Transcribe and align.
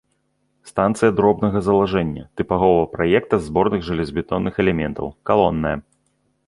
Станцыя 0.69 1.11
дробнага 1.19 1.57
залажэння, 1.67 2.23
тыпавога 2.41 2.81
праекта 2.97 3.35
з 3.43 3.49
зборных 3.51 3.81
жалезабетонных 3.91 4.53
элементаў, 4.67 5.05
калонная. 5.31 5.77